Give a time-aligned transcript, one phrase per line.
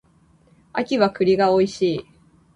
[0.73, 2.05] 秋は栗が美味しい